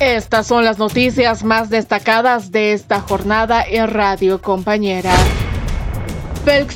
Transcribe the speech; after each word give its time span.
Estas 0.00 0.46
son 0.46 0.64
las 0.64 0.78
noticias 0.78 1.44
más 1.44 1.70
destacadas 1.70 2.50
de 2.50 2.72
esta 2.72 3.00
jornada 3.00 3.62
en 3.62 3.88
Radio 3.88 4.40
Compañera. 4.40 5.12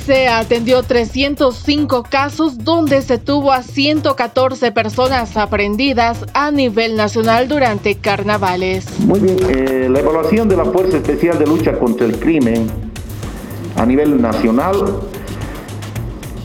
se 0.05 0.27
atendió 0.27 0.83
305 0.83 2.03
casos 2.09 2.63
donde 2.63 3.01
se 3.01 3.17
tuvo 3.17 3.51
a 3.51 3.61
114 3.61 4.71
personas 4.71 5.37
aprendidas 5.37 6.25
a 6.33 6.49
nivel 6.51 6.95
nacional 6.95 7.47
durante 7.47 7.95
carnavales. 7.95 8.85
Muy 8.99 9.19
bien, 9.19 9.37
eh, 9.49 9.89
la 9.89 9.99
evaluación 9.99 10.47
de 10.47 10.57
la 10.57 10.65
Fuerza 10.65 10.97
Especial 10.97 11.37
de 11.37 11.45
Lucha 11.45 11.77
contra 11.77 12.07
el 12.07 12.19
Crimen 12.19 12.67
a 13.75 13.85
nivel 13.85 14.21
nacional 14.21 15.01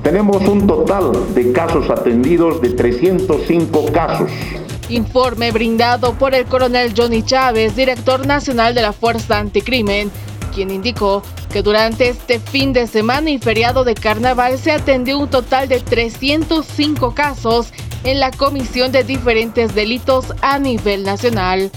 tenemos 0.05 0.47
un 0.47 0.67
total 0.67 1.13
de 1.35 1.51
casos 1.53 1.89
atendidos 1.89 2.61
de 2.61 2.71
305 2.71 3.87
casos. 3.91 4.31
Informe 4.91 5.51
brindado 5.51 6.15
por 6.15 6.35
el 6.35 6.45
coronel 6.45 6.93
Johnny 6.97 7.23
Chávez, 7.23 7.75
director 7.75 8.27
nacional 8.27 8.75
de 8.75 8.83
la 8.83 8.93
Fuerza 8.93 9.39
Anticrimen, 9.39 10.11
quien 10.55 10.71
indicó 10.71 11.23
que 11.51 11.63
durante 11.63 12.09
este 12.09 12.39
fin 12.39 12.73
de 12.73 12.87
semana 12.87 13.31
y 13.31 13.39
feriado 13.39 13.85
de 13.85 13.95
carnaval 13.95 14.59
se 14.59 14.73
atendió 14.73 15.19
un 15.19 15.31
total 15.31 15.69
de 15.69 15.81
305 15.81 17.15
casos 17.15 17.73
en 18.05 18.21
la 18.21 18.31
comisión 18.31 18.93
de 18.93 19.05
diferentes 19.05 19.75
delitos 19.75 20.35
a 20.43 20.59
nivel 20.59 21.05
nacional. 21.05 21.71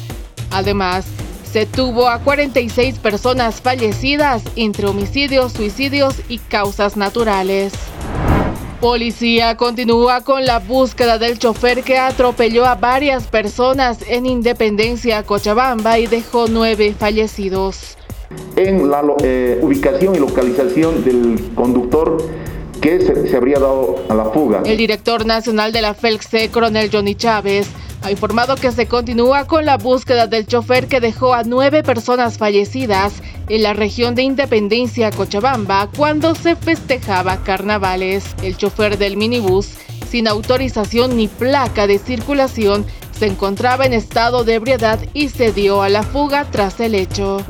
Además, 0.51 1.05
se 1.49 1.65
tuvo 1.65 2.09
a 2.09 2.19
46 2.19 2.99
personas 2.99 3.61
fallecidas 3.61 4.43
entre 4.57 4.87
homicidios, 4.87 5.53
suicidios 5.53 6.15
y 6.27 6.39
causas 6.39 6.97
naturales. 6.97 7.73
Policía 8.79 9.57
continúa 9.57 10.21
con 10.21 10.45
la 10.45 10.59
búsqueda 10.59 11.17
del 11.17 11.39
chofer 11.39 11.83
que 11.83 11.97
atropelló 11.97 12.63
a 12.63 12.75
varias 12.75 13.25
personas 13.25 13.97
en 14.07 14.27
Independencia, 14.27 15.23
Cochabamba 15.23 15.97
y 15.97 16.05
dejó 16.05 16.45
nueve 16.47 16.93
fallecidos. 16.97 17.97
En 18.55 18.87
la 18.91 19.01
eh, 19.23 19.57
ubicación 19.63 20.15
y 20.15 20.19
localización 20.19 21.03
del 21.03 21.53
conductor 21.55 22.17
que 22.79 22.99
se, 22.99 23.27
se, 23.27 23.35
habría 23.35 23.57
dado 23.57 23.95
a 24.09 24.13
la 24.13 24.25
fuga. 24.25 24.61
El 24.63 24.77
director 24.77 25.25
nacional 25.25 25.71
de 25.71 25.81
la 25.81 25.95
FELCSE, 25.95 26.49
coronel 26.51 26.91
Johnny 26.93 27.15
Chávez, 27.15 27.67
ha 28.07 28.11
informado 28.11 28.55
que 28.55 28.71
se 28.71 28.87
continúa 28.87 29.47
con 29.47 29.65
la 29.65 29.75
búsqueda 29.75 30.27
del 30.27 30.47
chofer 30.47 30.87
que 30.87 31.01
dejó 31.01 31.33
a 31.33 31.43
nueve 31.43 31.83
personas 31.83 32.37
fallecidas 32.37 33.21
en 33.49 33.63
la 33.63 33.73
región 33.73 34.15
de 34.15 34.21
Independencia, 34.21 35.11
Cochabamba, 35.11 35.89
cuando 35.95 36.33
se 36.33 36.55
festejaba 36.55 37.43
carnavales. 37.43 38.23
El 38.43 38.55
chofer 38.55 38.97
del 38.97 39.17
minibús, 39.17 39.73
sin 40.09 40.29
autorización 40.29 41.17
ni 41.17 41.27
placa 41.27 41.85
de 41.85 41.99
circulación, 41.99 42.85
se 43.11 43.27
encontraba 43.27 43.85
en 43.85 43.91
estado 43.91 44.45
de 44.45 44.53
ebriedad 44.53 44.99
y 45.13 45.27
se 45.27 45.51
dio 45.51 45.81
a 45.81 45.89
la 45.89 46.03
fuga 46.03 46.45
tras 46.49 46.79
el 46.79 46.95
hecho. 46.95 47.43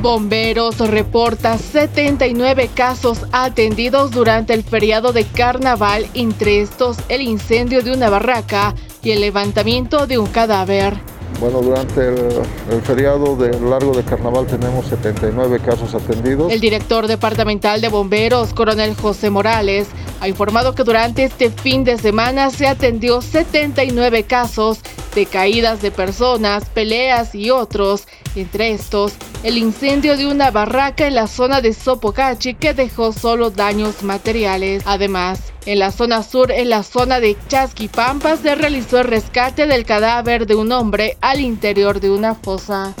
Bomberos 0.00 0.78
reporta 0.78 1.58
79 1.58 2.70
casos 2.74 3.26
atendidos 3.32 4.10
durante 4.10 4.54
el 4.54 4.62
feriado 4.62 5.12
de 5.12 5.24
carnaval, 5.24 6.06
entre 6.14 6.62
estos 6.62 6.96
el 7.10 7.20
incendio 7.20 7.82
de 7.82 7.92
una 7.92 8.08
barraca 8.08 8.74
y 9.06 9.12
el 9.12 9.20
levantamiento 9.20 10.08
de 10.08 10.18
un 10.18 10.26
cadáver. 10.26 10.94
Bueno, 11.38 11.60
durante 11.60 12.08
el, 12.08 12.82
feriado 12.82 13.36
de 13.36 13.56
largo 13.60 13.92
de 13.92 14.02
carnaval 14.02 14.48
tenemos 14.48 14.86
79 14.86 15.60
casos 15.60 15.94
atendidos. 15.94 16.50
El 16.50 16.60
director 16.60 17.06
departamental 17.06 17.80
de 17.80 17.88
bomberos, 17.88 18.52
coronel 18.52 18.96
José 18.96 19.30
Morales, 19.30 19.86
ha 20.20 20.26
informado 20.26 20.74
que 20.74 20.82
durante 20.82 21.22
este 21.22 21.50
fin 21.50 21.84
de 21.84 21.98
semana 21.98 22.50
se 22.50 22.66
atendió 22.66 23.22
79 23.22 24.24
casos 24.24 24.80
de 25.14 25.26
caídas 25.26 25.82
de 25.82 25.92
personas, 25.92 26.64
peleas 26.64 27.32
y 27.36 27.50
otros, 27.50 28.08
entre 28.34 28.72
estos 28.72 29.12
el 29.46 29.58
incendio 29.58 30.16
de 30.16 30.26
una 30.26 30.50
barraca 30.50 31.06
en 31.06 31.14
la 31.14 31.28
zona 31.28 31.60
de 31.60 31.72
Sopocachi 31.72 32.54
que 32.54 32.74
dejó 32.74 33.12
solo 33.12 33.50
daños 33.50 34.02
materiales. 34.02 34.82
Además, 34.86 35.52
en 35.66 35.78
la 35.78 35.92
zona 35.92 36.24
sur, 36.24 36.50
en 36.50 36.68
la 36.68 36.82
zona 36.82 37.20
de 37.20 37.36
Chasquipampa, 37.46 38.36
se 38.38 38.56
realizó 38.56 38.98
el 38.98 39.06
rescate 39.06 39.68
del 39.68 39.84
cadáver 39.84 40.48
de 40.48 40.56
un 40.56 40.72
hombre 40.72 41.16
al 41.20 41.38
interior 41.38 42.00
de 42.00 42.10
una 42.10 42.34
fosa. 42.34 42.96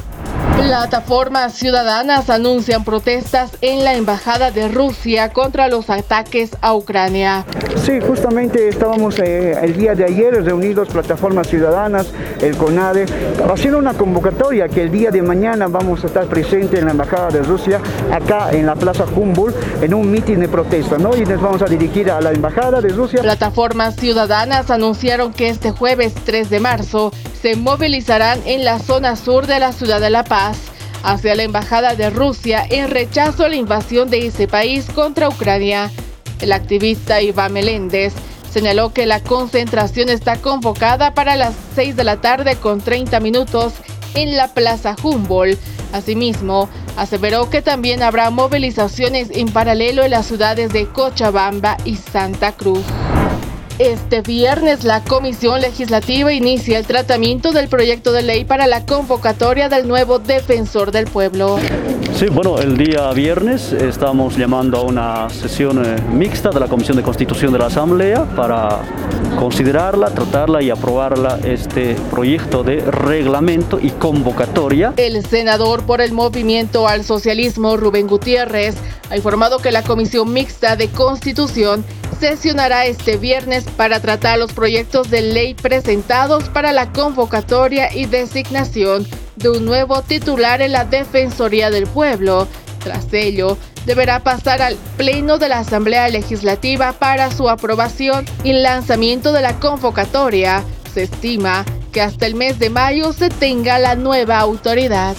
Plataformas 0.54 1.54
ciudadanas 1.54 2.30
anuncian 2.30 2.84
protestas 2.84 3.52
en 3.60 3.84
la 3.84 3.94
Embajada 3.94 4.50
de 4.50 4.68
Rusia 4.68 5.32
contra 5.32 5.68
los 5.68 5.90
ataques 5.90 6.50
a 6.60 6.74
Ucrania. 6.74 7.44
Sí, 7.84 8.00
justamente 8.00 8.68
estábamos 8.68 9.18
eh, 9.18 9.56
el 9.62 9.76
día 9.76 9.94
de 9.94 10.04
ayer 10.04 10.44
reunidos 10.44 10.88
plataformas 10.88 11.48
ciudadanas, 11.48 12.08
el 12.40 12.56
CONADE, 12.56 13.06
haciendo 13.52 13.78
una 13.78 13.94
convocatoria 13.94 14.68
que 14.68 14.82
el 14.82 14.90
día 14.90 15.10
de 15.10 15.22
mañana 15.22 15.68
vamos 15.68 16.02
a 16.04 16.06
estar 16.08 16.26
presentes 16.26 16.80
en 16.80 16.86
la 16.86 16.92
Embajada 16.92 17.28
de 17.28 17.42
Rusia, 17.42 17.80
acá 18.12 18.50
en 18.50 18.66
la 18.66 18.74
Plaza 18.74 19.04
Humboldt, 19.04 19.56
en 19.82 19.94
un 19.94 20.10
mitin 20.10 20.40
de 20.40 20.48
protesta, 20.48 20.98
¿no? 20.98 21.16
Y 21.16 21.24
nos 21.24 21.40
vamos 21.40 21.62
a 21.62 21.66
dirigir 21.66 22.10
a 22.10 22.20
la 22.20 22.32
Embajada 22.32 22.80
de 22.80 22.88
Rusia. 22.88 23.22
Plataformas 23.22 23.94
ciudadanas 23.96 24.70
anunciaron 24.70 25.32
que 25.32 25.48
este 25.48 25.70
jueves 25.70 26.14
3 26.24 26.50
de 26.50 26.60
marzo 26.60 27.12
se 27.40 27.56
movilizarán 27.56 28.40
en 28.46 28.64
la 28.64 28.78
zona 28.78 29.16
sur 29.16 29.46
de 29.46 29.60
la 29.60 29.72
ciudad 29.72 30.00
de 30.00 30.10
La 30.10 30.24
Paz 30.24 30.58
hacia 31.02 31.34
la 31.34 31.44
Embajada 31.44 31.94
de 31.94 32.10
Rusia 32.10 32.66
en 32.68 32.90
rechazo 32.90 33.44
a 33.44 33.48
la 33.48 33.56
invasión 33.56 34.10
de 34.10 34.26
ese 34.26 34.48
país 34.48 34.86
contra 34.94 35.28
Ucrania. 35.28 35.90
El 36.40 36.52
activista 36.52 37.22
Iván 37.22 37.52
Meléndez 37.52 38.12
señaló 38.50 38.92
que 38.92 39.06
la 39.06 39.20
concentración 39.20 40.08
está 40.08 40.36
convocada 40.36 41.14
para 41.14 41.36
las 41.36 41.54
6 41.74 41.96
de 41.96 42.04
la 42.04 42.20
tarde 42.20 42.56
con 42.56 42.80
30 42.80 43.20
minutos 43.20 43.74
en 44.14 44.36
la 44.36 44.52
Plaza 44.52 44.96
Humboldt. 45.02 45.58
Asimismo, 45.92 46.68
aseveró 46.96 47.48
que 47.50 47.62
también 47.62 48.02
habrá 48.02 48.30
movilizaciones 48.30 49.28
en 49.30 49.52
paralelo 49.52 50.02
en 50.02 50.10
las 50.10 50.26
ciudades 50.26 50.72
de 50.72 50.86
Cochabamba 50.86 51.76
y 51.84 51.96
Santa 51.96 52.52
Cruz. 52.52 52.84
Este 53.78 54.22
viernes 54.22 54.84
la 54.84 55.04
Comisión 55.04 55.60
Legislativa 55.60 56.32
inicia 56.32 56.78
el 56.78 56.86
tratamiento 56.86 57.52
del 57.52 57.68
proyecto 57.68 58.10
de 58.10 58.22
ley 58.22 58.46
para 58.46 58.66
la 58.66 58.86
convocatoria 58.86 59.68
del 59.68 59.86
nuevo 59.86 60.18
defensor 60.18 60.92
del 60.92 61.04
pueblo. 61.04 61.58
Sí, 62.14 62.28
bueno, 62.28 62.58
el 62.58 62.78
día 62.78 63.12
viernes 63.12 63.74
estamos 63.74 64.38
llamando 64.38 64.78
a 64.78 64.82
una 64.82 65.28
sesión 65.28 65.84
eh, 65.84 66.00
mixta 66.10 66.48
de 66.48 66.60
la 66.60 66.68
Comisión 66.68 66.96
de 66.96 67.02
Constitución 67.02 67.52
de 67.52 67.58
la 67.58 67.66
Asamblea 67.66 68.24
para 68.34 68.80
considerarla, 69.38 70.08
tratarla 70.08 70.62
y 70.62 70.70
aprobarla 70.70 71.38
este 71.44 71.96
proyecto 72.10 72.62
de 72.62 72.80
reglamento 72.80 73.78
y 73.78 73.90
convocatoria. 73.90 74.94
El 74.96 75.22
senador 75.26 75.82
por 75.84 76.00
el 76.00 76.12
movimiento 76.12 76.88
al 76.88 77.04
socialismo, 77.04 77.76
Rubén 77.76 78.06
Gutiérrez, 78.06 78.76
ha 79.10 79.16
informado 79.16 79.58
que 79.58 79.70
la 79.70 79.82
Comisión 79.82 80.32
Mixta 80.32 80.76
de 80.76 80.88
Constitución 80.88 81.84
sesionará 82.18 82.86
este 82.86 83.16
viernes 83.16 83.64
para 83.76 84.00
tratar 84.00 84.38
los 84.38 84.52
proyectos 84.52 85.10
de 85.10 85.22
ley 85.22 85.54
presentados 85.54 86.48
para 86.48 86.72
la 86.72 86.92
convocatoria 86.92 87.94
y 87.94 88.06
designación 88.06 89.06
de 89.36 89.50
un 89.50 89.64
nuevo 89.64 90.02
titular 90.02 90.62
en 90.62 90.72
la 90.72 90.84
Defensoría 90.84 91.70
del 91.70 91.86
Pueblo. 91.86 92.48
Tras 92.82 93.12
ello, 93.12 93.58
deberá 93.84 94.20
pasar 94.20 94.62
al 94.62 94.76
Pleno 94.96 95.38
de 95.38 95.48
la 95.48 95.60
Asamblea 95.60 96.08
Legislativa 96.08 96.92
para 96.92 97.30
su 97.30 97.48
aprobación 97.48 98.24
y 98.44 98.52
lanzamiento 98.52 99.32
de 99.32 99.42
la 99.42 99.58
convocatoria. 99.58 100.64
Se 100.92 101.04
estima 101.04 101.64
que 101.92 102.00
hasta 102.00 102.26
el 102.26 102.34
mes 102.34 102.58
de 102.58 102.70
mayo 102.70 103.12
se 103.12 103.28
tenga 103.28 103.78
la 103.78 103.94
nueva 103.94 104.38
autoridad. 104.38 105.16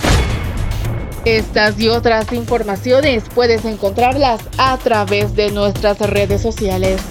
Estas 1.27 1.77
y 1.77 1.89
otras 1.89 2.31
informaciones 2.31 3.25
puedes 3.35 3.65
encontrarlas 3.65 4.39
a 4.57 4.77
través 4.77 5.35
de 5.35 5.51
nuestras 5.51 5.99
redes 5.99 6.41
sociales. 6.41 7.01